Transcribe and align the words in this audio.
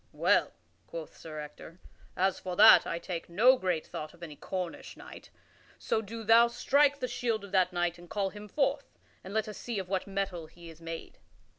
"Well," 0.13 0.53
quoth 0.87 1.15
Sir 1.15 1.39
Ector, 1.39 1.79
"as 2.17 2.39
for 2.39 2.55
that 2.55 2.87
I 2.87 2.97
take 2.97 3.29
no 3.29 3.55
great 3.55 3.85
thought 3.85 4.15
of 4.15 4.23
any 4.23 4.35
Cornish 4.35 4.97
knight, 4.97 5.29
so 5.77 6.01
do 6.01 6.23
thou 6.23 6.47
strike 6.47 6.99
the 6.99 7.07
shield 7.07 7.43
of 7.45 7.51
that 7.51 7.71
knight 7.71 7.99
and 7.99 8.09
call 8.09 8.31
him 8.31 8.47
forth, 8.47 8.97
and 9.23 9.31
let 9.31 9.47
us 9.47 9.59
see 9.59 9.77
of 9.77 9.89
what 9.89 10.07
mettle 10.07 10.47
he 10.47 10.71
is 10.71 10.81
made." 10.81 11.19